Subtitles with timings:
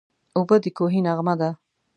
[0.37, 1.49] اوبه د کوهي نغمه ده.